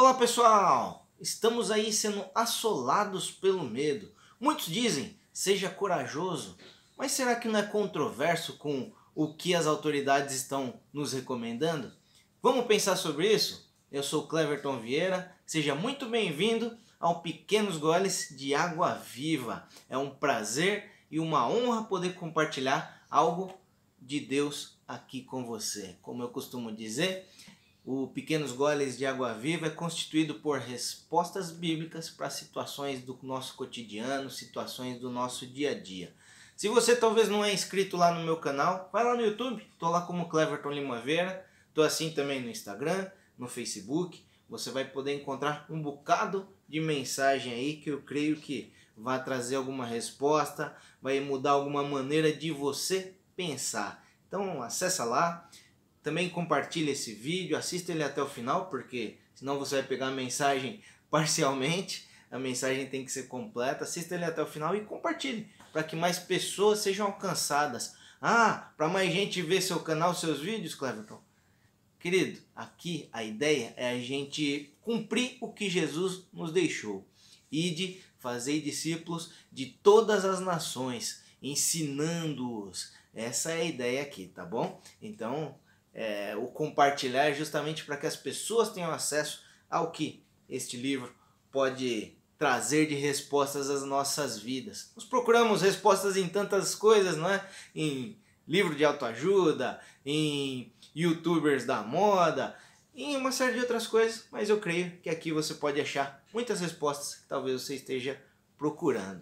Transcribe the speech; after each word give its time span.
Olá 0.00 0.14
pessoal! 0.14 1.08
Estamos 1.20 1.72
aí 1.72 1.92
sendo 1.92 2.24
assolados 2.32 3.32
pelo 3.32 3.64
medo. 3.64 4.12
Muitos 4.38 4.66
dizem, 4.66 5.18
seja 5.32 5.68
corajoso, 5.68 6.56
mas 6.96 7.10
será 7.10 7.34
que 7.34 7.48
não 7.48 7.58
é 7.58 7.64
controverso 7.64 8.58
com 8.58 8.92
o 9.12 9.34
que 9.34 9.56
as 9.56 9.66
autoridades 9.66 10.36
estão 10.36 10.80
nos 10.92 11.14
recomendando? 11.14 11.92
Vamos 12.40 12.66
pensar 12.66 12.94
sobre 12.94 13.34
isso? 13.34 13.68
Eu 13.90 14.04
sou 14.04 14.28
Cleverton 14.28 14.78
Vieira, 14.78 15.34
seja 15.44 15.74
muito 15.74 16.06
bem-vindo 16.06 16.78
ao 17.00 17.20
Pequenos 17.20 17.76
Goles 17.76 18.28
de 18.30 18.54
Água 18.54 18.94
Viva. 18.94 19.66
É 19.90 19.98
um 19.98 20.10
prazer 20.10 20.92
e 21.10 21.18
uma 21.18 21.48
honra 21.48 21.82
poder 21.82 22.14
compartilhar 22.14 23.02
algo 23.10 23.52
de 24.00 24.20
Deus 24.20 24.78
aqui 24.86 25.22
com 25.22 25.44
você. 25.44 25.96
Como 26.00 26.22
eu 26.22 26.28
costumo 26.28 26.70
dizer, 26.70 27.28
o 27.90 28.06
Pequenos 28.06 28.52
Goles 28.52 28.98
de 28.98 29.06
Água 29.06 29.32
Viva 29.32 29.68
é 29.68 29.70
constituído 29.70 30.34
por 30.34 30.58
respostas 30.58 31.50
bíblicas 31.50 32.10
para 32.10 32.28
situações 32.28 33.00
do 33.00 33.18
nosso 33.22 33.56
cotidiano, 33.56 34.28
situações 34.28 35.00
do 35.00 35.08
nosso 35.08 35.46
dia 35.46 35.70
a 35.70 35.74
dia. 35.74 36.14
Se 36.54 36.68
você 36.68 36.94
talvez 36.94 37.30
não 37.30 37.42
é 37.42 37.50
inscrito 37.50 37.96
lá 37.96 38.12
no 38.12 38.22
meu 38.22 38.36
canal, 38.36 38.90
vai 38.92 39.02
lá 39.02 39.14
no 39.14 39.24
YouTube, 39.24 39.66
estou 39.72 39.88
lá 39.88 40.02
como 40.02 40.28
Cleverton 40.28 40.70
Limaveira, 40.70 41.46
estou 41.66 41.82
assim 41.82 42.10
também 42.10 42.42
no 42.42 42.50
Instagram, 42.50 43.10
no 43.38 43.48
Facebook. 43.48 44.22
Você 44.50 44.70
vai 44.70 44.84
poder 44.84 45.14
encontrar 45.14 45.64
um 45.70 45.80
bocado 45.80 46.46
de 46.68 46.80
mensagem 46.80 47.54
aí 47.54 47.76
que 47.76 47.88
eu 47.88 48.02
creio 48.02 48.36
que 48.36 48.70
vai 48.94 49.24
trazer 49.24 49.56
alguma 49.56 49.86
resposta, 49.86 50.76
vai 51.00 51.20
mudar 51.20 51.52
alguma 51.52 51.82
maneira 51.82 52.30
de 52.30 52.50
você 52.50 53.14
pensar. 53.34 54.06
Então 54.26 54.62
acessa 54.62 55.04
lá, 55.04 55.48
também 56.08 56.30
compartilhe 56.30 56.92
esse 56.92 57.12
vídeo, 57.12 57.54
assista 57.54 57.92
ele 57.92 58.02
até 58.02 58.22
o 58.22 58.26
final, 58.26 58.70
porque 58.70 59.18
senão 59.34 59.58
você 59.58 59.74
vai 59.74 59.84
pegar 59.84 60.06
a 60.06 60.10
mensagem 60.10 60.80
parcialmente. 61.10 62.08
A 62.30 62.38
mensagem 62.38 62.86
tem 62.86 63.04
que 63.04 63.12
ser 63.12 63.24
completa. 63.24 63.84
Assista 63.84 64.14
ele 64.14 64.24
até 64.24 64.42
o 64.42 64.46
final 64.46 64.74
e 64.74 64.80
compartilhe 64.80 65.46
para 65.70 65.82
que 65.82 65.94
mais 65.94 66.18
pessoas 66.18 66.78
sejam 66.78 67.08
alcançadas. 67.08 67.94
Ah, 68.22 68.72
para 68.74 68.88
mais 68.88 69.12
gente 69.12 69.42
ver 69.42 69.60
seu 69.60 69.80
canal, 69.80 70.14
seus 70.14 70.40
vídeos, 70.40 70.74
Cleverton. 70.74 71.20
Querido, 72.00 72.40
aqui 72.56 73.10
a 73.12 73.22
ideia 73.22 73.74
é 73.76 73.90
a 73.90 74.00
gente 74.00 74.74
cumprir 74.80 75.36
o 75.42 75.52
que 75.52 75.68
Jesus 75.68 76.24
nos 76.32 76.52
deixou. 76.52 77.06
Ide, 77.52 78.02
fazei 78.18 78.62
discípulos 78.62 79.32
de 79.52 79.66
todas 79.66 80.24
as 80.24 80.40
nações, 80.40 81.22
ensinando-os. 81.42 82.92
Essa 83.14 83.50
é 83.52 83.60
a 83.60 83.64
ideia 83.64 84.02
aqui, 84.02 84.28
tá 84.28 84.44
bom? 84.44 84.80
Então, 85.02 85.54
é, 86.00 86.36
o 86.36 86.46
compartilhar 86.46 87.24
é 87.24 87.34
justamente 87.34 87.84
para 87.84 87.96
que 87.96 88.06
as 88.06 88.14
pessoas 88.14 88.70
tenham 88.70 88.92
acesso 88.92 89.42
ao 89.68 89.90
que 89.90 90.22
este 90.48 90.76
livro 90.76 91.12
pode 91.50 92.16
trazer 92.38 92.86
de 92.86 92.94
respostas 92.94 93.68
às 93.68 93.82
nossas 93.82 94.38
vidas. 94.38 94.92
Nós 94.94 95.04
procuramos 95.04 95.60
respostas 95.60 96.16
em 96.16 96.28
tantas 96.28 96.72
coisas, 96.72 97.16
não 97.16 97.28
é? 97.28 97.44
Em 97.74 98.16
livro 98.46 98.76
de 98.76 98.84
autoajuda, 98.84 99.80
em 100.06 100.72
youtubers 100.94 101.64
da 101.64 101.82
moda, 101.82 102.56
em 102.94 103.16
uma 103.16 103.32
série 103.32 103.54
de 103.54 103.60
outras 103.60 103.88
coisas, 103.88 104.24
mas 104.30 104.48
eu 104.48 104.60
creio 104.60 104.92
que 105.02 105.10
aqui 105.10 105.32
você 105.32 105.54
pode 105.54 105.80
achar 105.80 106.24
muitas 106.32 106.60
respostas 106.60 107.16
que 107.16 107.26
talvez 107.26 107.60
você 107.60 107.74
esteja 107.74 108.22
procurando. 108.56 109.20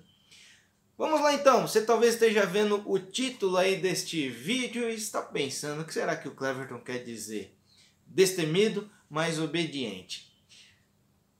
Vamos 0.98 1.20
lá 1.20 1.34
então, 1.34 1.68
você 1.68 1.84
talvez 1.84 2.14
esteja 2.14 2.46
vendo 2.46 2.82
o 2.90 2.98
título 2.98 3.58
aí 3.58 3.76
deste 3.76 4.30
vídeo 4.30 4.88
e 4.88 4.94
está 4.94 5.20
pensando, 5.20 5.82
o 5.82 5.84
que 5.84 5.92
será 5.92 6.16
que 6.16 6.26
o 6.26 6.34
Cleverton 6.34 6.80
quer 6.80 7.04
dizer? 7.04 7.54
Destemido, 8.06 8.90
mas 9.10 9.38
obediente. 9.38 10.34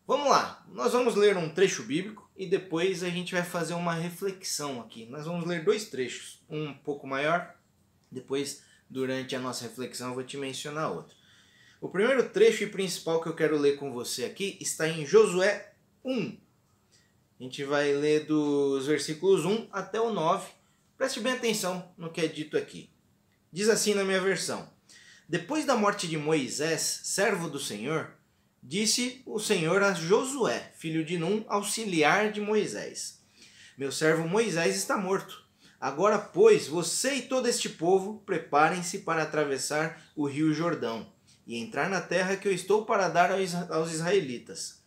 Vamos 0.07 0.29
lá, 0.29 0.63
nós 0.69 0.93
vamos 0.93 1.15
ler 1.15 1.39
um 1.39 1.49
trecho 1.49 1.85
bíblico 1.85 2.31
e 2.37 2.47
depois 2.47 3.03
a 3.03 3.09
gente 3.09 3.33
vai 3.33 3.43
fazer 3.43 3.73
uma 3.73 3.95
reflexão 3.95 4.79
aqui. 4.79 5.07
Nós 5.07 5.25
vamos 5.25 5.47
ler 5.47 5.65
dois 5.65 5.87
trechos, 5.87 6.45
um 6.51 6.75
pouco 6.75 7.07
maior, 7.07 7.57
depois 8.13 8.63
durante 8.91 9.35
a 9.35 9.41
nossa 9.41 9.65
reflexão 9.65 10.09
eu 10.09 10.15
vou 10.15 10.23
te 10.23 10.37
mencionar 10.37 10.93
outro. 10.93 11.17
O 11.81 11.89
primeiro 11.89 12.29
trecho 12.29 12.65
e 12.65 12.69
principal 12.69 13.23
que 13.23 13.29
eu 13.29 13.35
quero 13.35 13.57
ler 13.57 13.79
com 13.79 13.91
você 13.91 14.27
aqui 14.27 14.59
está 14.61 14.87
em 14.87 15.07
Josué 15.07 15.73
1, 16.05 16.37
a 17.39 17.43
gente 17.43 17.63
vai 17.65 17.93
ler 17.93 18.25
dos 18.25 18.87
versículos 18.87 19.45
1 19.45 19.69
até 19.71 20.01
o 20.01 20.11
9. 20.11 20.49
Preste 20.97 21.21
bem 21.21 21.35
atenção 21.35 21.93
no 21.99 22.11
que 22.11 22.23
é 22.23 22.27
dito 22.27 22.57
aqui. 22.57 22.89
Diz 23.53 23.69
assim 23.69 23.93
na 23.93 24.05
minha 24.05 24.21
versão: 24.21 24.67
Depois 25.29 25.67
da 25.67 25.77
morte 25.77 26.09
de 26.09 26.17
Moisés, 26.17 27.01
servo 27.05 27.51
do 27.51 27.61
Senhor, 27.61 28.11
disse 28.63 29.23
o 29.27 29.39
Senhor 29.39 29.83
a 29.83 29.93
Josué, 29.93 30.73
filho 30.79 31.05
de 31.05 31.19
Num, 31.19 31.45
auxiliar 31.47 32.33
de 32.33 32.41
Moisés: 32.41 33.21
Meu 33.77 33.93
servo 33.93 34.27
Moisés 34.27 34.75
está 34.75 34.97
morto. 34.97 35.45
Agora, 35.79 36.19
pois, 36.19 36.67
você 36.67 37.17
e 37.17 37.23
todo 37.23 37.49
este 37.49 37.69
povo 37.69 38.23
preparem-se 38.25 39.01
para 39.01 39.23
atravessar 39.23 40.11
o 40.17 40.27
rio 40.27 40.55
Jordão 40.55 41.13
e 41.47 41.59
entrar 41.59 41.91
na 41.91 42.01
terra 42.01 42.35
que 42.35 42.49
eu 42.49 42.53
estou 42.53 42.87
para 42.87 43.11
dar 43.11 43.31
aos 43.31 43.93
israelitas. 43.93 44.86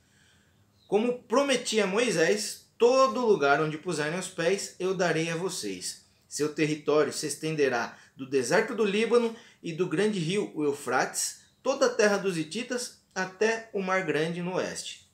Como 0.89 1.21
prometi 1.21 1.79
a 1.79 1.85
Moisés, 1.85 2.65
todo 2.75 3.23
lugar 3.23 3.61
onde 3.61 3.77
puserem 3.77 4.17
os 4.17 4.27
pés 4.27 4.75
eu 4.79 4.95
darei 4.95 5.29
a 5.29 5.35
vocês. 5.35 6.03
Seu 6.27 6.51
território 6.51 7.13
se 7.13 7.27
estenderá 7.27 7.95
do 8.17 8.27
deserto 8.27 8.73
do 8.73 8.83
Líbano 8.83 9.35
e 9.61 9.71
do 9.71 9.85
grande 9.85 10.17
rio 10.17 10.51
o 10.55 10.63
Eufrates, 10.63 11.41
toda 11.61 11.85
a 11.85 11.93
terra 11.93 12.17
dos 12.17 12.39
Hititas, 12.39 13.03
até 13.13 13.69
o 13.71 13.83
Mar 13.83 14.03
Grande 14.03 14.41
no 14.41 14.55
oeste. 14.55 15.07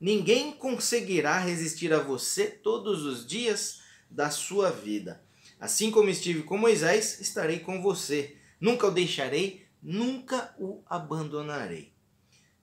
Ninguém 0.00 0.50
conseguirá 0.50 1.38
resistir 1.38 1.92
a 1.92 2.00
você 2.00 2.46
todos 2.48 3.04
os 3.04 3.24
dias 3.24 3.82
da 4.10 4.30
sua 4.30 4.72
vida. 4.72 5.22
Assim 5.60 5.92
como 5.92 6.10
estive 6.10 6.42
com 6.42 6.58
Moisés, 6.58 7.20
estarei 7.20 7.60
com 7.60 7.80
você. 7.80 8.36
Nunca 8.60 8.88
o 8.88 8.90
deixarei, 8.90 9.64
nunca 9.80 10.52
o 10.58 10.82
abandonarei. 10.86 11.92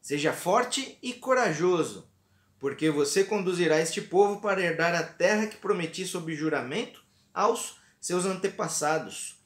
Seja 0.01 0.33
forte 0.33 0.97
e 1.01 1.13
corajoso 1.13 2.08
porque 2.59 2.89
você 2.89 3.23
conduzirá 3.23 3.79
este 3.79 4.01
povo 4.01 4.41
para 4.41 4.61
herdar 4.61 4.93
a 4.93 5.03
terra 5.03 5.47
que 5.47 5.57
prometi 5.57 6.05
sob 6.05 6.33
juramento 6.35 7.03
aos 7.33 7.77
seus 7.99 8.25
antepassados. 8.25 9.37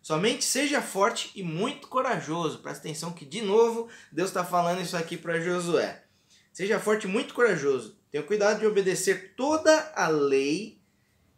Somente 0.00 0.44
seja 0.44 0.80
forte 0.80 1.30
e 1.34 1.42
muito 1.42 1.88
corajoso. 1.88 2.60
Presta 2.60 2.80
atenção 2.80 3.12
que, 3.12 3.24
de 3.24 3.42
novo, 3.42 3.88
Deus 4.10 4.30
está 4.30 4.44
falando 4.44 4.80
isso 4.80 4.96
aqui 4.96 5.16
para 5.16 5.40
Josué. 5.40 6.04
Seja 6.52 6.80
forte 6.80 7.06
e 7.06 7.10
muito 7.10 7.34
corajoso. 7.34 7.98
Tenha 8.10 8.24
cuidado 8.24 8.60
de 8.60 8.66
obedecer 8.66 9.34
toda 9.36 9.92
a 9.94 10.08
lei 10.08 10.80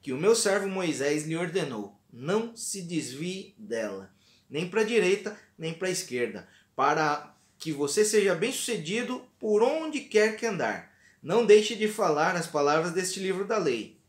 que 0.00 0.12
o 0.12 0.18
meu 0.18 0.34
servo 0.34 0.68
Moisés 0.68 1.26
lhe 1.26 1.36
ordenou. 1.36 1.98
Não 2.12 2.54
se 2.54 2.82
desvie 2.82 3.54
dela, 3.58 4.12
nem 4.48 4.68
para 4.68 4.82
a 4.82 4.84
direita, 4.84 5.38
nem 5.56 5.72
para 5.72 5.88
a 5.88 5.92
esquerda, 5.92 6.48
para 6.76 7.34
que 7.58 7.72
você 7.72 8.04
seja 8.04 8.34
bem-sucedido 8.34 9.24
por 9.38 9.62
onde 9.62 10.00
quer 10.00 10.36
que 10.36 10.46
andar. 10.46 10.91
Não 11.22 11.46
deixe 11.46 11.76
de 11.76 11.86
falar 11.86 12.34
as 12.34 12.48
palavras 12.48 12.92
deste 12.92 13.20
livro 13.20 13.44
da 13.44 13.56
lei 13.56 14.02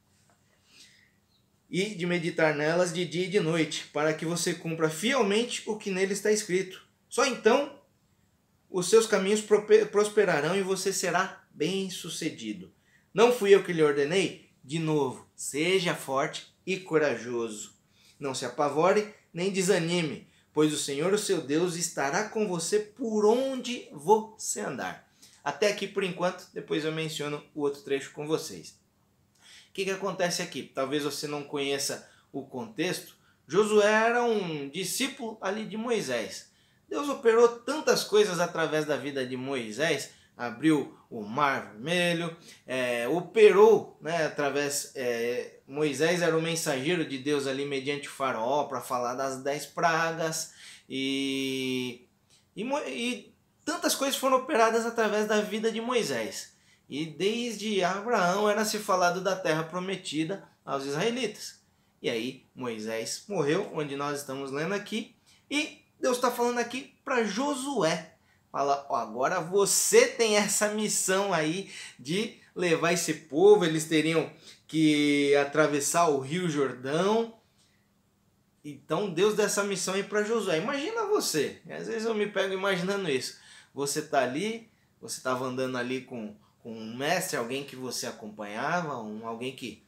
e 1.70 1.96
de 1.96 2.06
meditar 2.06 2.56
nelas 2.56 2.94
de 2.94 3.06
dia 3.06 3.26
e 3.26 3.30
de 3.30 3.40
noite, 3.40 3.88
para 3.92 4.14
que 4.14 4.26
você 4.26 4.54
cumpra 4.54 4.90
fielmente 4.90 5.64
o 5.66 5.78
que 5.78 5.90
nele 5.90 6.14
está 6.14 6.32
escrito. 6.32 6.88
Só 7.10 7.26
então 7.26 7.80
os 8.70 8.90
seus 8.90 9.06
caminhos 9.06 9.44
prosperarão 9.92 10.56
e 10.56 10.64
você 10.64 10.92
será 10.92 11.44
bem-sucedido. 11.52 12.74
Não 13.14 13.32
fui 13.32 13.54
eu 13.54 13.64
que 13.64 13.74
lhe 13.74 13.84
ordenei? 13.84 14.50
De 14.64 14.80
novo, 14.80 15.28
seja 15.36 15.94
forte 15.94 16.52
e 16.66 16.78
corajoso. 16.78 17.74
Não 18.20 18.34
se 18.34 18.46
apavore 18.46 19.14
nem 19.32 19.52
desanime, 19.52 20.28
pois 20.52 20.74
o 20.74 20.78
Senhor, 20.78 21.14
o 21.14 21.18
seu 21.18 21.42
Deus, 21.42 21.76
estará 21.76 22.30
com 22.30 22.48
você 22.48 22.80
por 22.80 23.26
onde 23.26 23.88
você 23.92 24.62
andar. 24.62 25.13
Até 25.44 25.68
aqui 25.68 25.88
por 25.88 26.04
enquanto, 26.04 26.48
depois 26.54 26.86
eu 26.86 26.92
menciono 26.92 27.44
o 27.54 27.62
outro 27.62 27.82
trecho 27.82 28.14
com 28.14 28.26
vocês. 28.26 28.80
O 29.70 29.74
que, 29.74 29.86
que 29.86 29.92
acontece 29.92 30.42
aqui? 30.42 30.64
Talvez 30.64 31.04
você 31.04 31.28
não 31.28 31.44
conheça 31.44 32.10
o 32.32 32.46
contexto. 32.46 33.16
Josué 33.48 33.92
era 33.92 34.24
um 34.24 34.70
discípulo 34.70 35.38
ali 35.42 35.66
de 35.66 35.76
Moisés. 35.76 36.52
Deus 36.88 37.10
operou 37.10 37.48
tantas 37.48 38.04
coisas 38.04 38.40
através 38.40 38.86
da 38.86 38.96
vida 38.96 39.26
de 39.26 39.36
Moisés, 39.36 40.12
abriu 40.38 40.98
o 41.10 41.24
mar 41.24 41.72
vermelho, 41.72 42.36
é, 42.66 43.08
operou 43.08 43.98
né, 44.00 44.26
através. 44.26 44.92
É, 44.96 45.60
Moisés 45.68 46.22
era 46.22 46.38
o 46.38 46.42
mensageiro 46.42 47.04
de 47.04 47.18
Deus 47.18 47.48
ali 47.48 47.66
mediante 47.66 48.08
o 48.08 48.12
faraó 48.12 48.66
para 48.66 48.80
falar 48.80 49.16
das 49.16 49.42
dez 49.42 49.66
pragas 49.66 50.54
e, 50.88 52.08
e, 52.56 52.64
e 52.64 53.33
tantas 53.66 53.96
coisas 53.96 54.16
foram 54.16 54.38
operadas 54.38 54.86
através 54.86 55.28
da 55.28 55.42
vida 55.42 55.72
de 55.72 55.82
Moisés. 55.82 56.54
E 56.90 57.06
desde 57.06 57.84
Abraão 57.84 58.50
era 58.50 58.66
se 58.66 58.78
falado 58.78 59.22
da 59.22 59.36
terra 59.36 59.64
prometida 59.64 60.48
aos 60.66 60.86
israelitas. 60.86 61.62
E 62.02 62.10
aí 62.10 62.46
Moisés 62.54 63.24
morreu, 63.28 63.72
onde 63.74 63.96
nós 63.96 64.20
estamos 64.20 64.52
lendo 64.52 64.74
aqui, 64.74 65.16
e 65.50 65.82
Deus 66.00 66.18
está 66.18 66.30
falando 66.30 66.60
aqui 66.60 66.94
para 67.06 67.24
Josué. 67.24 68.16
fala: 68.52 68.86
agora 68.90 69.40
você 69.40 70.08
tem 70.08 70.36
essa 70.36 70.70
missão 70.70 71.34
aí 71.34 71.72
de 71.98 72.42
levar 72.56 72.92
esse 72.92 73.14
povo, 73.14 73.64
eles 73.64 73.86
teriam 73.86 74.30
que 74.68 75.36
atravessar 75.38 76.10
o 76.10 76.20
Rio 76.20 76.50
Jordão. 76.50 77.34
Então 78.66 79.10
Deus 79.10 79.36
dá 79.36 79.44
essa 79.44 79.64
missão 79.64 79.94
aí 79.94 80.04
para 80.04 80.24
Josué. 80.24 80.58
Imagina 80.58 81.06
você, 81.06 81.62
às 81.70 81.88
vezes 81.88 82.06
eu 82.06 82.14
me 82.14 82.28
pego 82.28 82.54
imaginando 82.54 83.10
isso. 83.10 83.42
Você 83.74 84.02
tá 84.02 84.22
ali, 84.22 84.70
você 85.02 85.18
estava 85.18 85.46
andando 85.46 85.78
ali 85.78 86.02
com, 86.02 86.36
com 86.60 86.72
um 86.72 86.96
mestre, 86.96 87.38
alguém 87.38 87.64
que 87.64 87.76
você 87.76 88.06
acompanhava, 88.06 89.02
um, 89.02 89.28
alguém 89.28 89.56
que, 89.56 89.84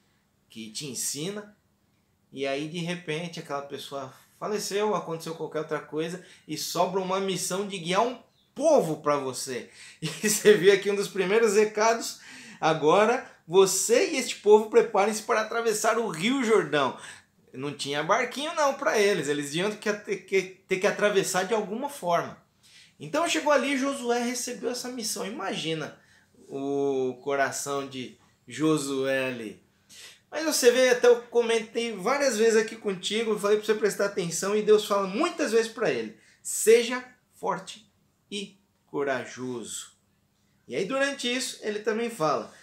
que 0.50 0.72
te 0.72 0.88
ensina, 0.88 1.56
e 2.32 2.46
aí 2.46 2.68
de 2.68 2.80
repente 2.80 3.40
aquela 3.40 3.62
pessoa 3.62 4.14
faleceu, 4.40 4.96
aconteceu 4.96 5.36
qualquer 5.36 5.60
outra 5.60 5.80
coisa 5.80 6.24
e 6.48 6.58
sobra 6.58 7.00
uma 7.00 7.20
missão 7.20 7.68
de 7.68 7.78
guiar 7.78 8.02
um 8.02 8.18
povo 8.54 8.98
para 8.98 9.18
você. 9.18 9.70
E 10.02 10.08
você 10.08 10.54
vê 10.54 10.72
aqui 10.72 10.90
um 10.90 10.96
dos 10.96 11.08
primeiros 11.08 11.56
recados. 11.56 12.20
Agora 12.60 13.30
você 13.48 14.12
e 14.12 14.18
este 14.18 14.38
povo 14.38 14.70
preparem-se 14.70 15.24
para 15.24 15.42
atravessar 15.42 15.98
o 15.98 16.10
Rio 16.10 16.44
Jordão. 16.44 16.98
Não 17.54 17.74
tinha 17.74 18.04
barquinho 18.04 18.54
não 18.56 18.74
para 18.74 19.00
eles, 19.00 19.28
eles 19.28 19.54
iam 19.54 19.72
ter 19.72 20.26
que, 20.26 20.42
ter 20.68 20.78
que 20.78 20.88
atravessar 20.88 21.44
de 21.44 21.54
alguma 21.54 21.90
forma. 21.90 22.45
Então 23.00 23.28
chegou 23.28 23.52
ali, 23.52 23.78
Josué 23.78 24.24
recebeu 24.24 24.70
essa 24.70 24.90
missão. 24.90 25.26
Imagina 25.26 25.98
o 26.48 27.20
coração 27.24 27.88
de 27.88 28.18
Josué 28.48 29.28
ali. 29.28 29.64
Mas 30.32 30.44
você 30.44 30.72
vê, 30.72 30.90
até 30.90 31.08
eu 31.08 31.22
comentei 31.24 31.94
várias 31.94 32.38
vezes 32.38 32.58
aqui 32.58 32.76
contigo, 32.76 33.38
falei 33.40 33.58
para 33.58 33.66
você 33.66 33.74
prestar 33.74 34.06
atenção 34.06 34.56
e 34.56 34.62
Deus 34.62 34.86
fala 34.86 35.08
muitas 35.08 35.52
vezes 35.52 35.72
para 35.72 35.92
ele: 35.92 36.18
seja 36.42 37.04
forte 37.34 37.90
e 38.30 38.58
corajoso. 38.88 39.94
E 40.68 40.76
aí 40.76 40.86
durante 40.86 41.34
isso 41.34 41.60
ele 41.62 41.80
também 41.80 42.10
fala: 42.10 42.54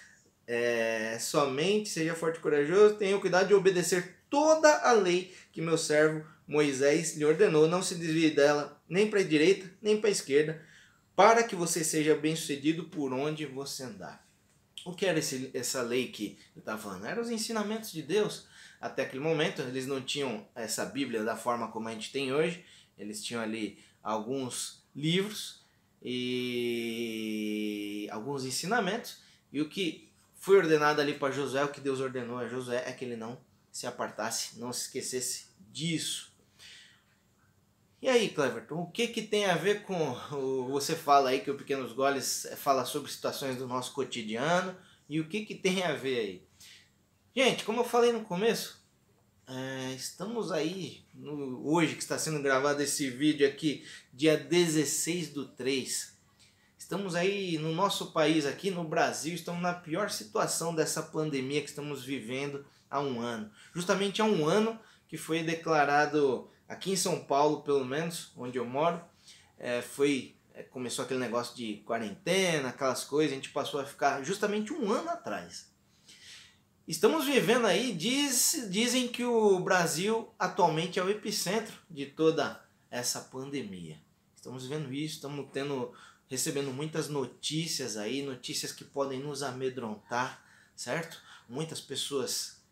é, 0.46 1.16
somente 1.20 1.88
seja 1.88 2.14
forte 2.14 2.38
e 2.38 2.40
corajoso, 2.40 2.96
tenha 2.96 3.18
cuidado 3.18 3.48
de 3.48 3.54
obedecer 3.54 4.16
toda 4.28 4.78
a 4.78 4.92
lei 4.92 5.34
que 5.52 5.60
meu 5.60 5.78
servo 5.78 6.26
Moisés 6.46 7.16
lhe 7.16 7.24
ordenou, 7.24 7.68
não 7.68 7.82
se 7.82 7.94
desvie 7.94 8.30
dela 8.30 8.81
nem 8.92 9.08
para 9.08 9.20
a 9.20 9.24
direita 9.24 9.72
nem 9.80 9.98
para 9.98 10.10
a 10.10 10.12
esquerda, 10.12 10.62
para 11.16 11.42
que 11.42 11.56
você 11.56 11.82
seja 11.82 12.14
bem 12.14 12.36
sucedido 12.36 12.84
por 12.84 13.10
onde 13.10 13.46
você 13.46 13.84
andar. 13.84 14.28
O 14.84 14.92
que 14.92 15.06
era 15.06 15.18
esse, 15.18 15.50
essa 15.54 15.80
lei 15.80 16.08
que 16.08 16.24
ele 16.24 16.58
estava 16.58 16.76
falando? 16.76 17.06
Eram 17.06 17.22
os 17.22 17.30
ensinamentos 17.30 17.90
de 17.90 18.02
Deus. 18.02 18.46
Até 18.78 19.02
aquele 19.02 19.22
momento 19.22 19.62
eles 19.62 19.86
não 19.86 20.02
tinham 20.02 20.46
essa 20.54 20.84
Bíblia 20.84 21.24
da 21.24 21.36
forma 21.36 21.68
como 21.68 21.88
a 21.88 21.92
gente 21.92 22.12
tem 22.12 22.34
hoje. 22.34 22.64
Eles 22.98 23.24
tinham 23.24 23.40
ali 23.40 23.78
alguns 24.02 24.84
livros 24.94 25.64
e 26.02 28.08
alguns 28.10 28.44
ensinamentos. 28.44 29.22
E 29.50 29.60
o 29.60 29.68
que 29.68 30.10
foi 30.34 30.58
ordenado 30.58 31.00
ali 31.00 31.14
para 31.14 31.32
Josué, 31.32 31.64
o 31.64 31.72
que 31.72 31.80
Deus 31.80 32.00
ordenou 32.00 32.36
a 32.36 32.48
Josué 32.48 32.84
é 32.86 32.92
que 32.92 33.06
ele 33.06 33.16
não 33.16 33.40
se 33.70 33.86
apartasse, 33.86 34.58
não 34.58 34.72
se 34.72 34.86
esquecesse 34.86 35.46
disso. 35.70 36.31
E 38.02 38.08
aí, 38.08 38.30
Cleverton, 38.30 38.82
o 38.82 38.90
que, 38.90 39.06
que 39.06 39.22
tem 39.22 39.46
a 39.46 39.54
ver 39.54 39.84
com. 39.84 40.10
O, 40.32 40.66
você 40.66 40.96
fala 40.96 41.30
aí 41.30 41.38
que 41.38 41.52
o 41.52 41.56
Pequenos 41.56 41.92
Goles 41.92 42.48
fala 42.56 42.84
sobre 42.84 43.08
situações 43.12 43.56
do 43.56 43.68
nosso 43.68 43.92
cotidiano. 43.92 44.76
E 45.08 45.20
o 45.20 45.28
que, 45.28 45.46
que 45.46 45.54
tem 45.54 45.84
a 45.84 45.92
ver 45.92 46.18
aí? 46.18 46.42
Gente, 47.32 47.62
como 47.62 47.78
eu 47.78 47.84
falei 47.84 48.10
no 48.10 48.24
começo, 48.24 48.84
é, 49.46 49.92
estamos 49.94 50.50
aí, 50.50 51.04
no, 51.14 51.64
hoje 51.64 51.94
que 51.94 52.02
está 52.02 52.18
sendo 52.18 52.42
gravado 52.42 52.82
esse 52.82 53.08
vídeo 53.08 53.46
aqui, 53.46 53.86
dia 54.12 54.36
16 54.36 55.28
do 55.28 55.46
3. 55.46 56.12
Estamos 56.76 57.14
aí 57.14 57.56
no 57.56 57.72
nosso 57.72 58.10
país, 58.10 58.46
aqui 58.46 58.68
no 58.68 58.82
Brasil, 58.82 59.32
estamos 59.32 59.62
na 59.62 59.74
pior 59.74 60.10
situação 60.10 60.74
dessa 60.74 61.04
pandemia 61.04 61.62
que 61.62 61.68
estamos 61.68 62.02
vivendo 62.04 62.66
há 62.90 62.98
um 62.98 63.20
ano. 63.20 63.48
Justamente 63.72 64.20
há 64.20 64.24
um 64.24 64.44
ano 64.44 64.76
que 65.06 65.16
foi 65.16 65.44
declarado 65.44 66.50
Aqui 66.72 66.90
em 66.92 66.96
São 66.96 67.22
Paulo, 67.22 67.60
pelo 67.60 67.84
menos, 67.84 68.32
onde 68.34 68.58
eu 68.58 68.64
moro, 68.64 68.98
é, 69.58 69.82
foi 69.82 70.34
é, 70.54 70.62
começou 70.62 71.04
aquele 71.04 71.20
negócio 71.20 71.54
de 71.54 71.82
quarentena, 71.84 72.70
aquelas 72.70 73.04
coisas, 73.04 73.32
a 73.32 73.34
gente 73.34 73.50
passou 73.50 73.78
a 73.78 73.84
ficar 73.84 74.24
justamente 74.24 74.72
um 74.72 74.90
ano 74.90 75.10
atrás. 75.10 75.70
Estamos 76.88 77.26
vivendo 77.26 77.66
aí, 77.66 77.92
diz, 77.92 78.68
dizem 78.70 79.06
que 79.06 79.22
o 79.22 79.60
Brasil 79.60 80.32
atualmente 80.38 80.98
é 80.98 81.04
o 81.04 81.10
epicentro 81.10 81.74
de 81.90 82.06
toda 82.06 82.64
essa 82.90 83.20
pandemia. 83.20 84.00
Estamos 84.34 84.66
vendo 84.66 84.90
isso, 84.94 85.16
estamos 85.16 85.50
tendo, 85.52 85.92
recebendo 86.26 86.72
muitas 86.72 87.06
notícias 87.10 87.98
aí, 87.98 88.22
notícias 88.22 88.72
que 88.72 88.82
podem 88.82 89.20
nos 89.20 89.42
amedrontar, 89.42 90.42
certo? 90.74 91.20
Muitas 91.46 91.82
pessoas 91.82 92.64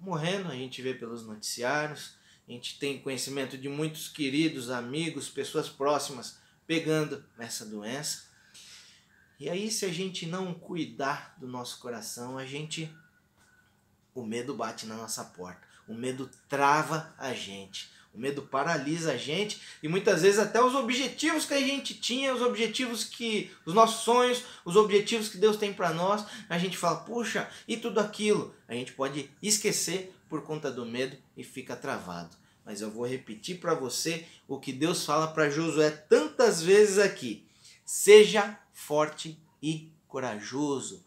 morrendo, 0.00 0.48
a 0.48 0.56
gente 0.56 0.82
vê 0.82 0.94
pelos 0.94 1.24
noticiários, 1.24 2.23
a 2.46 2.52
gente 2.52 2.78
tem 2.78 3.00
conhecimento 3.00 3.56
de 3.56 3.68
muitos 3.68 4.08
queridos, 4.08 4.70
amigos, 4.70 5.28
pessoas 5.28 5.68
próximas 5.68 6.38
pegando 6.66 7.24
essa 7.38 7.64
doença. 7.64 8.24
E 9.40 9.48
aí, 9.48 9.70
se 9.70 9.84
a 9.84 9.92
gente 9.92 10.26
não 10.26 10.52
cuidar 10.52 11.36
do 11.38 11.46
nosso 11.46 11.78
coração, 11.78 12.38
a 12.38 12.44
gente. 12.44 12.94
O 14.14 14.24
medo 14.24 14.54
bate 14.54 14.86
na 14.86 14.94
nossa 14.94 15.24
porta. 15.24 15.66
O 15.88 15.94
medo 15.94 16.30
trava 16.48 17.12
a 17.18 17.34
gente. 17.34 17.90
O 18.14 18.18
medo 18.18 18.42
paralisa 18.42 19.12
a 19.12 19.16
gente 19.16 19.60
e 19.82 19.88
muitas 19.88 20.22
vezes 20.22 20.38
até 20.38 20.62
os 20.62 20.74
objetivos 20.74 21.44
que 21.44 21.54
a 21.54 21.60
gente 21.60 21.94
tinha, 21.94 22.32
os 22.32 22.40
objetivos 22.40 23.02
que. 23.04 23.50
os 23.66 23.74
nossos 23.74 24.04
sonhos, 24.04 24.44
os 24.64 24.76
objetivos 24.76 25.28
que 25.28 25.36
Deus 25.36 25.56
tem 25.56 25.72
para 25.72 25.92
nós, 25.92 26.24
a 26.48 26.56
gente 26.56 26.76
fala, 26.76 27.00
puxa, 27.00 27.48
e 27.66 27.76
tudo 27.76 27.98
aquilo? 27.98 28.54
A 28.68 28.74
gente 28.74 28.92
pode 28.92 29.28
esquecer 29.42 30.14
por 30.28 30.42
conta 30.42 30.70
do 30.70 30.86
medo 30.86 31.16
e 31.36 31.42
fica 31.42 31.74
travado. 31.74 32.36
Mas 32.64 32.80
eu 32.80 32.90
vou 32.90 33.06
repetir 33.06 33.58
para 33.58 33.74
você 33.74 34.26
o 34.48 34.58
que 34.58 34.72
Deus 34.72 35.04
fala 35.04 35.28
para 35.28 35.50
Josué 35.50 35.90
tantas 35.90 36.62
vezes 36.62 36.98
aqui. 36.98 37.46
Seja 37.84 38.58
forte 38.72 39.38
e 39.62 39.92
corajoso. 40.08 41.04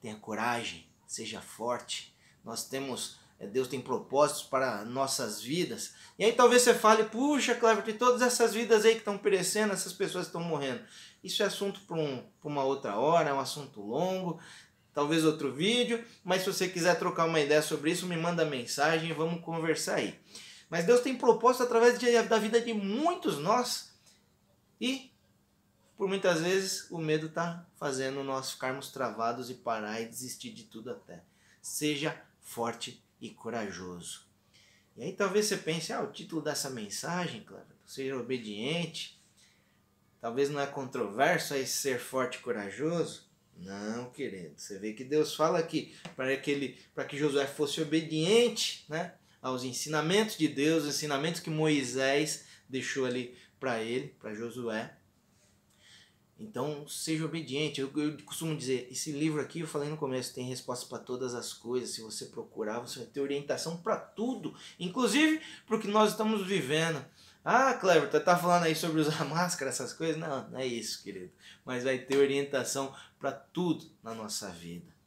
Tenha 0.00 0.16
coragem, 0.16 0.86
seja 1.06 1.40
forte. 1.40 2.14
Nós 2.44 2.64
temos, 2.64 3.16
Deus 3.46 3.68
tem 3.68 3.80
propósitos 3.80 4.42
para 4.42 4.84
nossas 4.84 5.40
vidas. 5.40 5.94
E 6.18 6.24
aí 6.24 6.32
talvez 6.32 6.62
você 6.62 6.74
fale, 6.74 7.04
puxa, 7.04 7.54
Cleber, 7.54 7.84
tem 7.84 7.96
todas 7.96 8.20
essas 8.20 8.52
vidas 8.52 8.84
aí 8.84 8.92
que 8.92 8.98
estão 8.98 9.16
perecendo, 9.16 9.72
essas 9.72 9.92
pessoas 9.92 10.26
estão 10.26 10.40
morrendo. 10.40 10.82
Isso 11.22 11.42
é 11.42 11.46
assunto 11.46 11.80
para 11.82 11.96
um, 11.96 12.24
uma 12.42 12.64
outra 12.64 12.96
hora, 12.96 13.30
é 13.30 13.32
um 13.32 13.40
assunto 13.40 13.80
longo 13.80 14.40
talvez 14.98 15.24
outro 15.24 15.52
vídeo, 15.52 16.04
mas 16.24 16.42
se 16.42 16.52
você 16.52 16.68
quiser 16.68 16.98
trocar 16.98 17.24
uma 17.24 17.38
ideia 17.38 17.62
sobre 17.62 17.92
isso, 17.92 18.04
me 18.04 18.16
manda 18.16 18.44
mensagem, 18.44 19.12
vamos 19.12 19.44
conversar 19.44 19.94
aí. 19.94 20.18
Mas 20.68 20.86
Deus 20.86 21.00
tem 21.00 21.16
propósito 21.16 21.62
através 21.62 22.00
de, 22.00 22.20
da 22.22 22.36
vida 22.36 22.60
de 22.60 22.74
muitos 22.74 23.38
nós 23.38 23.96
e 24.80 25.12
por 25.96 26.08
muitas 26.08 26.40
vezes 26.40 26.90
o 26.90 26.98
medo 26.98 27.26
está 27.26 27.64
fazendo 27.78 28.24
nós 28.24 28.50
ficarmos 28.50 28.90
travados 28.90 29.48
e 29.50 29.54
parar 29.54 30.00
e 30.00 30.06
desistir 30.06 30.50
de 30.50 30.64
tudo 30.64 30.90
até. 30.90 31.22
Seja 31.62 32.20
forte 32.40 33.00
e 33.20 33.30
corajoso. 33.30 34.26
E 34.96 35.02
aí 35.02 35.12
talvez 35.12 35.46
você 35.46 35.56
pense, 35.56 35.92
ah, 35.92 36.02
o 36.02 36.12
título 36.12 36.42
dessa 36.42 36.70
mensagem, 36.70 37.42
claro, 37.42 37.66
seja 37.86 38.16
obediente. 38.16 39.18
Talvez 40.20 40.50
não 40.50 40.60
é 40.60 40.66
controverso 40.66 41.54
aí 41.54 41.66
ser 41.66 42.00
forte 42.00 42.38
e 42.38 42.40
corajoso. 42.40 43.28
Não, 43.56 44.10
querido. 44.10 44.54
Você 44.56 44.78
vê 44.78 44.92
que 44.92 45.04
Deus 45.04 45.34
fala 45.34 45.58
aqui 45.58 45.96
para 46.16 46.36
que 46.36 46.50
ele, 46.50 46.78
para 46.94 47.04
que 47.04 47.16
Josué 47.16 47.46
fosse 47.46 47.80
obediente, 47.80 48.84
né, 48.88 49.14
aos 49.40 49.62
ensinamentos 49.62 50.36
de 50.36 50.48
Deus, 50.48 50.84
os 50.84 50.96
ensinamentos 50.96 51.40
que 51.40 51.50
Moisés 51.50 52.46
deixou 52.68 53.06
ali 53.06 53.36
para 53.58 53.80
ele, 53.80 54.08
para 54.20 54.34
Josué. 54.34 54.97
Então, 56.38 56.86
seja 56.86 57.24
obediente. 57.24 57.80
Eu, 57.80 57.90
eu, 57.96 58.16
costumo 58.24 58.56
dizer, 58.56 58.88
esse 58.90 59.10
livro 59.10 59.40
aqui, 59.40 59.60
eu 59.60 59.66
falei 59.66 59.88
no 59.88 59.96
começo, 59.96 60.34
tem 60.34 60.48
resposta 60.48 60.86
para 60.86 60.98
todas 60.98 61.34
as 61.34 61.52
coisas. 61.52 61.90
Se 61.90 62.00
você 62.00 62.26
procurar, 62.26 62.78
você 62.78 63.00
vai 63.00 63.08
ter 63.08 63.20
orientação 63.20 63.76
para 63.78 63.96
tudo, 63.96 64.54
inclusive 64.78 65.40
para 65.66 65.76
o 65.76 65.80
que 65.80 65.88
nós 65.88 66.12
estamos 66.12 66.46
vivendo. 66.46 67.04
Ah, 67.44 67.74
Cleber, 67.74 68.10
tu 68.10 68.20
tá 68.20 68.36
falando 68.36 68.64
aí 68.64 68.74
sobre 68.74 69.00
usar 69.00 69.24
máscara, 69.26 69.70
essas 69.70 69.92
coisas? 69.92 70.16
Não, 70.16 70.48
não 70.50 70.58
é 70.58 70.66
isso, 70.66 71.02
querido. 71.02 71.30
Mas 71.64 71.82
vai 71.82 71.98
ter 71.98 72.18
orientação 72.18 72.94
para 73.18 73.32
tudo 73.32 73.86
na 74.02 74.14
nossa 74.14 74.48
vida. 74.50 74.98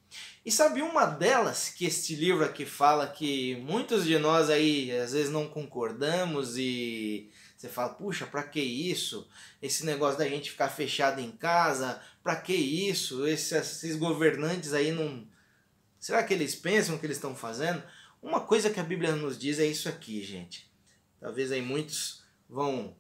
E 0.45 0.51
sabe 0.51 0.81
uma 0.81 1.05
delas 1.05 1.69
que 1.69 1.85
este 1.85 2.15
livro 2.15 2.43
aqui 2.43 2.65
fala 2.65 3.07
que 3.07 3.55
muitos 3.57 4.03
de 4.03 4.17
nós 4.17 4.49
aí 4.49 4.91
às 4.91 5.13
vezes 5.13 5.31
não 5.31 5.47
concordamos 5.47 6.57
e 6.57 7.29
você 7.61 7.69
fala, 7.69 7.93
puxa, 7.93 8.25
para 8.25 8.41
que 8.41 8.59
isso? 8.59 9.29
Esse 9.61 9.85
negócio 9.85 10.17
da 10.17 10.27
gente 10.27 10.49
ficar 10.49 10.67
fechado 10.67 11.21
em 11.21 11.29
casa, 11.29 12.01
para 12.23 12.35
que 12.35 12.55
isso? 12.55 13.27
Esses, 13.27 13.51
esses 13.51 13.95
governantes 13.95 14.73
aí 14.73 14.91
não. 14.91 15.27
Será 15.99 16.23
que 16.23 16.33
eles 16.33 16.55
pensam 16.55 16.95
o 16.95 16.99
que 16.99 17.05
eles 17.05 17.17
estão 17.17 17.35
fazendo? 17.35 17.83
Uma 18.19 18.39
coisa 18.39 18.71
que 18.71 18.79
a 18.79 18.83
Bíblia 18.83 19.15
nos 19.15 19.37
diz 19.37 19.59
é 19.59 19.65
isso 19.67 19.87
aqui, 19.87 20.23
gente. 20.23 20.71
Talvez 21.19 21.51
aí 21.51 21.61
muitos 21.61 22.23
vão 22.49 22.95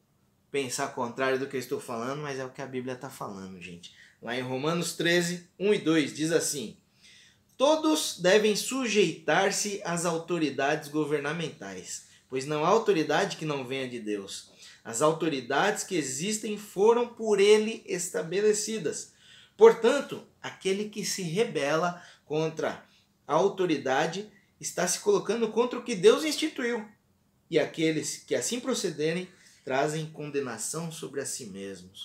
pensar 0.51 0.89
contrário 0.89 1.39
do 1.39 1.47
que 1.47 1.55
eu 1.55 1.59
estou 1.59 1.79
falando, 1.79 2.21
mas 2.21 2.37
é 2.37 2.45
o 2.45 2.51
que 2.51 2.61
a 2.61 2.67
Bíblia 2.67 2.93
está 2.93 3.09
falando, 3.09 3.59
gente. 3.59 3.95
Lá 4.21 4.37
em 4.37 4.43
Romanos 4.43 4.93
13, 4.93 5.49
1 5.57 5.73
e 5.73 5.77
2 5.79 6.13
diz 6.13 6.31
assim: 6.31 6.77
Todos 7.57 8.19
devem 8.19 8.55
sujeitar-se 8.55 9.81
às 9.83 10.05
autoridades 10.05 10.87
governamentais, 10.89 12.05
pois 12.29 12.45
não 12.45 12.63
há 12.63 12.67
autoridade 12.67 13.37
que 13.37 13.45
não 13.45 13.65
venha 13.65 13.89
de 13.89 13.99
Deus. 13.99 14.50
As 14.83 15.01
autoridades 15.01 15.83
que 15.83 15.95
existem 15.95 16.57
foram 16.57 17.07
por 17.07 17.39
ele 17.39 17.83
estabelecidas. 17.85 19.13
Portanto, 19.55 20.25
aquele 20.41 20.89
que 20.89 21.05
se 21.05 21.21
rebela 21.21 22.01
contra 22.25 22.83
a 23.27 23.33
autoridade 23.33 24.31
está 24.59 24.87
se 24.87 24.99
colocando 24.99 25.47
contra 25.49 25.77
o 25.77 25.83
que 25.83 25.95
Deus 25.95 26.23
instituiu. 26.23 26.87
E 27.49 27.59
aqueles 27.59 28.17
que 28.17 28.33
assim 28.33 28.59
procederem 28.59 29.29
trazem 29.63 30.05
condenação 30.07 30.91
sobre 30.91 31.21
a 31.21 31.25
si 31.25 31.45
mesmos. 31.47 32.03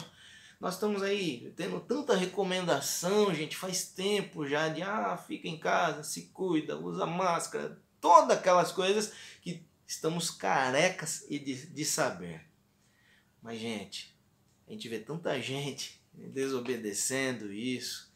Nós 0.61 0.75
estamos 0.75 1.03
aí 1.03 1.53
tendo 1.57 1.81
tanta 1.81 2.17
recomendação, 2.17 3.35
gente, 3.35 3.57
faz 3.57 3.89
tempo 3.89 4.47
já 4.47 4.69
de 4.69 4.83
ah, 4.83 5.17
fica 5.17 5.49
em 5.49 5.59
casa, 5.59 6.03
se 6.03 6.23
cuida, 6.33 6.79
usa 6.79 7.05
máscara, 7.07 7.79
todas 8.01 8.39
aquelas 8.39 8.73
coisas 8.73 9.13
que 9.43 9.63
estamos 9.87 10.31
carecas 10.31 11.27
de, 11.29 11.39
de 11.39 11.85
saber. 11.85 12.46
Mas, 13.43 13.61
gente, 13.61 14.17
a 14.67 14.73
gente 14.73 14.89
vê 14.89 14.99
tanta 14.99 15.41
gente 15.41 16.01
desobedecendo 16.13 17.53
isso, 17.53 18.13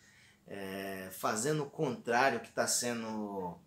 é, 0.47 1.09
fazendo 1.12 1.65
o 1.65 1.71
contrário 1.71 2.41
que 2.41 2.49
está 2.49 2.67
sendo 2.67 3.59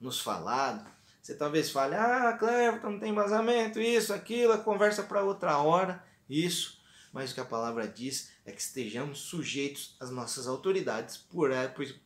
nos 0.00 0.20
falado. 0.20 0.90
Você 1.22 1.34
talvez 1.34 1.70
fale, 1.70 1.94
ah, 1.94 2.36
Cleverton, 2.38 2.90
não 2.90 3.00
tem 3.00 3.10
embasamento, 3.10 3.80
isso, 3.80 4.14
aquilo, 4.14 4.56
conversa 4.62 5.02
para 5.02 5.24
outra 5.24 5.58
hora, 5.58 6.04
isso 6.28 6.76
mas 7.16 7.30
o 7.30 7.34
que 7.34 7.40
a 7.40 7.46
palavra 7.46 7.88
diz 7.88 8.30
é 8.44 8.52
que 8.52 8.60
estejamos 8.60 9.20
sujeitos 9.20 9.96
às 9.98 10.10
nossas 10.10 10.46
autoridades, 10.46 11.16
por, 11.16 11.50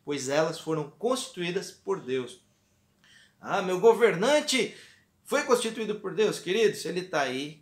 pois, 0.05 0.29
elas 0.29 0.57
foram 0.57 0.89
constituídas 0.89 1.69
por 1.69 1.99
Deus. 1.99 2.41
Ah, 3.41 3.61
meu 3.61 3.81
governante 3.81 4.73
foi 5.25 5.43
constituído 5.43 5.99
por 5.99 6.15
Deus, 6.15 6.39
querido, 6.39 6.77
se 6.77 6.87
ele 6.87 7.01
está 7.01 7.23
aí, 7.23 7.61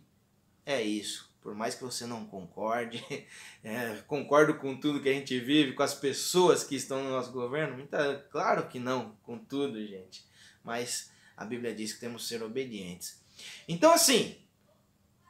é 0.70 0.82
isso. 0.82 1.30
Por 1.42 1.54
mais 1.54 1.74
que 1.74 1.82
você 1.82 2.06
não 2.06 2.26
concorde, 2.26 3.02
é, 3.64 3.96
concordo 4.06 4.54
com 4.54 4.78
tudo 4.78 5.00
que 5.00 5.08
a 5.08 5.12
gente 5.12 5.38
vive, 5.40 5.72
com 5.72 5.82
as 5.82 5.94
pessoas 5.94 6.62
que 6.62 6.76
estão 6.76 7.02
no 7.02 7.10
nosso 7.10 7.32
governo? 7.32 7.88
Claro 8.30 8.68
que 8.68 8.78
não, 8.78 9.16
com 9.22 9.38
tudo, 9.38 9.84
gente. 9.86 10.24
Mas 10.62 11.10
a 11.36 11.44
Bíblia 11.44 11.74
diz 11.74 11.94
que 11.94 12.00
temos 12.00 12.22
que 12.22 12.28
ser 12.28 12.42
obedientes. 12.42 13.22
Então, 13.66 13.92
assim, 13.92 14.36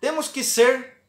temos 0.00 0.28
que 0.28 0.42
ser 0.42 1.00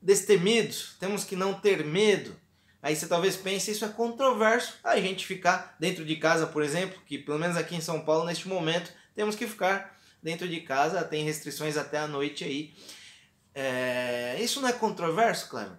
destemidos, 0.00 0.96
temos 1.00 1.24
que 1.24 1.34
não 1.34 1.54
ter 1.54 1.84
medo. 1.84 2.36
Aí 2.80 2.94
você 2.94 3.06
talvez 3.06 3.36
pense, 3.36 3.70
isso 3.70 3.84
é 3.84 3.88
controverso, 3.88 4.78
a 4.82 4.98
gente 4.98 5.24
ficar 5.24 5.76
dentro 5.78 6.04
de 6.04 6.16
casa, 6.16 6.46
por 6.46 6.62
exemplo, 6.62 7.00
que 7.06 7.16
pelo 7.16 7.38
menos 7.38 7.56
aqui 7.56 7.76
em 7.76 7.80
São 7.80 8.04
Paulo, 8.04 8.24
neste 8.24 8.48
momento, 8.48 8.92
temos 9.14 9.36
que 9.36 9.46
ficar 9.46 10.00
dentro 10.22 10.48
de 10.48 10.60
casa, 10.60 11.04
tem 11.04 11.24
restrições 11.24 11.76
até 11.76 11.98
a 11.98 12.08
noite 12.08 12.44
aí. 12.44 12.74
É, 13.54 14.40
isso 14.40 14.60
não 14.60 14.68
é 14.68 14.72
controverso, 14.72 15.48
Cleber? 15.48 15.78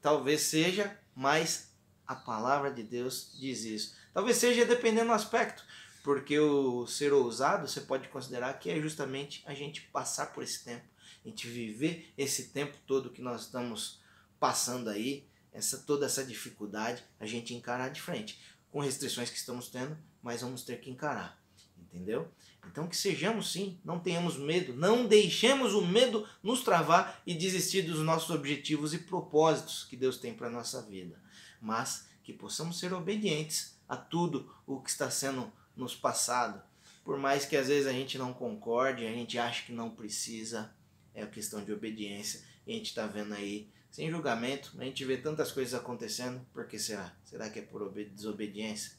Talvez 0.00 0.42
seja, 0.42 0.98
mas 1.14 1.74
a 2.06 2.14
palavra 2.14 2.70
de 2.70 2.82
Deus 2.82 3.36
diz 3.38 3.64
isso. 3.64 3.96
Talvez 4.12 4.36
seja 4.36 4.64
dependendo 4.64 5.06
do 5.06 5.12
aspecto, 5.14 5.64
porque 6.02 6.38
o 6.38 6.86
ser 6.86 7.12
ousado 7.12 7.66
você 7.66 7.80
pode 7.80 8.08
considerar 8.08 8.58
que 8.58 8.70
é 8.70 8.80
justamente 8.80 9.42
a 9.46 9.54
gente 9.54 9.80
passar 9.82 10.32
por 10.32 10.44
esse 10.44 10.62
tempo 10.62 10.94
a 11.24 11.28
gente 11.28 11.48
viver 11.48 12.12
esse 12.18 12.48
tempo 12.48 12.76
todo 12.86 13.10
que 13.10 13.22
nós 13.22 13.42
estamos 13.42 14.00
passando 14.38 14.90
aí, 14.90 15.26
essa 15.52 15.78
toda 15.78 16.04
essa 16.04 16.24
dificuldade, 16.24 17.02
a 17.18 17.24
gente 17.24 17.54
encarar 17.54 17.88
de 17.88 18.00
frente, 18.00 18.38
com 18.70 18.80
restrições 18.80 19.30
que 19.30 19.38
estamos 19.38 19.68
tendo, 19.68 19.96
mas 20.22 20.42
vamos 20.42 20.64
ter 20.64 20.80
que 20.80 20.90
encarar, 20.90 21.42
entendeu? 21.84 22.30
Então 22.66 22.86
que 22.86 22.96
sejamos 22.96 23.52
sim, 23.52 23.78
não 23.84 24.00
tenhamos 24.00 24.36
medo, 24.36 24.74
não 24.74 25.06
deixemos 25.06 25.74
o 25.74 25.86
medo 25.86 26.26
nos 26.42 26.62
travar 26.62 27.22
e 27.26 27.34
desistir 27.34 27.82
dos 27.82 28.00
nossos 28.00 28.30
objetivos 28.30 28.94
e 28.94 28.98
propósitos 28.98 29.84
que 29.84 29.96
Deus 29.96 30.18
tem 30.18 30.34
para 30.34 30.50
nossa 30.50 30.82
vida, 30.82 31.20
mas 31.60 32.08
que 32.22 32.32
possamos 32.32 32.78
ser 32.78 32.92
obedientes 32.92 33.78
a 33.88 33.96
tudo 33.96 34.52
o 34.66 34.80
que 34.80 34.90
está 34.90 35.10
sendo 35.10 35.52
nos 35.76 35.94
passado, 35.94 36.62
por 37.04 37.18
mais 37.18 37.44
que 37.44 37.56
às 37.56 37.68
vezes 37.68 37.86
a 37.86 37.92
gente 37.92 38.16
não 38.16 38.32
concorde, 38.32 39.06
a 39.06 39.12
gente 39.12 39.38
acha 39.38 39.64
que 39.64 39.72
não 39.72 39.90
precisa, 39.90 40.74
é 41.14 41.22
a 41.22 41.26
questão 41.26 41.62
de 41.62 41.72
obediência. 41.72 42.42
E 42.66 42.72
a 42.72 42.74
gente 42.76 42.86
está 42.86 43.06
vendo 43.06 43.34
aí, 43.34 43.68
sem 43.90 44.10
julgamento, 44.10 44.72
a 44.78 44.84
gente 44.84 45.04
vê 45.04 45.18
tantas 45.18 45.52
coisas 45.52 45.74
acontecendo, 45.74 46.44
por 46.52 46.66
que 46.66 46.78
será? 46.78 47.14
Será 47.22 47.50
que 47.50 47.58
é 47.58 47.62
por 47.62 47.92
desobediência? 47.92 48.92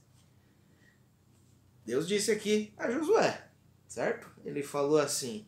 Deus 1.86 2.08
disse 2.08 2.32
aqui 2.32 2.74
a 2.78 2.90
Josué, 2.90 3.48
certo? 3.88 4.30
Ele 4.44 4.64
falou 4.64 4.98
assim: 4.98 5.46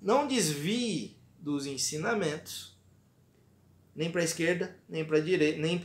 Não 0.00 0.26
desvie 0.26 1.18
dos 1.38 1.66
ensinamentos, 1.66 2.78
nem 3.94 4.10
para 4.10 4.20
a 4.20 4.24
esquerda, 4.24 4.78
nem 4.88 5.04
para 5.04 5.18
a 5.18 5.20
direita, 5.20 5.58
nem 5.58 5.78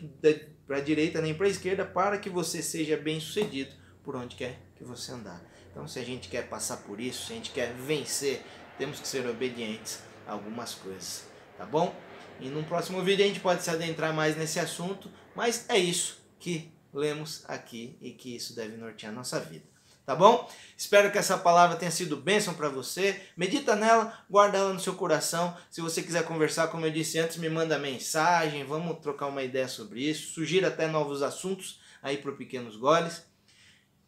para 0.67 0.77
a 0.77 0.81
direita, 0.81 1.21
nem 1.21 1.33
para 1.33 1.47
esquerda, 1.47 1.85
para 1.85 2.17
que 2.17 2.29
você 2.29 2.61
seja 2.61 2.97
bem-sucedido 2.97 3.71
por 4.03 4.15
onde 4.15 4.35
quer 4.35 4.59
que 4.75 4.83
você 4.83 5.11
andar. 5.11 5.43
Então, 5.71 5.87
se 5.87 5.99
a 5.99 6.03
gente 6.03 6.29
quer 6.29 6.49
passar 6.49 6.77
por 6.77 6.99
isso, 6.99 7.27
se 7.27 7.33
a 7.33 7.35
gente 7.35 7.51
quer 7.51 7.73
vencer 7.73 8.43
temos 8.81 8.99
que 8.99 9.07
ser 9.07 9.27
obedientes 9.27 9.99
a 10.25 10.31
algumas 10.31 10.73
coisas, 10.73 11.27
tá 11.55 11.65
bom? 11.65 11.95
E 12.39 12.49
no 12.49 12.63
próximo 12.63 13.03
vídeo 13.03 13.23
a 13.23 13.27
gente 13.27 13.39
pode 13.39 13.61
se 13.61 13.69
adentrar 13.69 14.11
mais 14.11 14.35
nesse 14.35 14.59
assunto, 14.59 15.07
mas 15.35 15.69
é 15.69 15.77
isso 15.77 16.19
que 16.39 16.71
lemos 16.93 17.43
aqui 17.47 17.97
e 18.01 18.11
que 18.11 18.35
isso 18.35 18.55
deve 18.55 18.77
nortear 18.77 19.11
a 19.11 19.15
nossa 19.15 19.39
vida. 19.39 19.65
Tá 20.05 20.15
bom? 20.15 20.49
Espero 20.75 21.11
que 21.11 21.17
essa 21.17 21.37
palavra 21.37 21.77
tenha 21.77 21.91
sido 21.91 22.17
bênção 22.17 22.53
para 22.53 22.69
você. 22.69 23.21
Medita 23.37 23.75
nela, 23.75 24.25
guarda 24.29 24.57
ela 24.57 24.73
no 24.73 24.79
seu 24.79 24.95
coração. 24.95 25.55
Se 25.69 25.79
você 25.79 26.01
quiser 26.01 26.25
conversar, 26.25 26.67
como 26.69 26.85
eu 26.85 26.91
disse 26.91 27.19
antes, 27.19 27.37
me 27.37 27.47
manda 27.47 27.77
mensagem, 27.77 28.65
vamos 28.65 28.99
trocar 28.99 29.27
uma 29.27 29.43
ideia 29.43 29.67
sobre 29.67 30.01
isso. 30.01 30.33
Sugira 30.33 30.69
até 30.69 30.87
novos 30.87 31.21
assuntos 31.21 31.79
aí 32.01 32.17
para 32.17 32.31
Pequenos 32.31 32.75
Goles. 32.75 33.23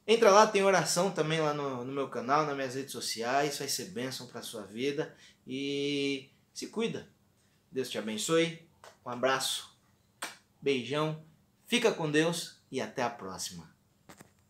Entra 0.06 0.32
lá, 0.32 0.46
tem 0.46 0.64
oração 0.64 1.12
também 1.12 1.40
lá 1.40 1.54
no, 1.54 1.86
no 1.86 1.94
meu 1.94 2.10
canal, 2.10 2.46
nas 2.46 2.56
minhas 2.56 2.76
redes 2.76 2.92
sociais, 2.92 3.58
vai 3.58 3.70
ser 3.70 3.86
bênção 3.86 4.28
para 4.28 4.42
sua 4.42 4.64
vida 4.64 5.16
e 5.48 6.30
se 6.54 6.68
cuida. 6.68 7.08
Deus 7.72 7.90
te 7.90 7.98
abençoe, 7.98 8.68
um 9.06 9.10
abraço, 9.10 9.74
beijão, 10.62 11.24
fica 11.66 11.90
com 11.90 12.12
Deus 12.12 12.53
e 12.74 12.82
até 12.82 13.04
a 13.04 13.10
próxima. 13.10 13.73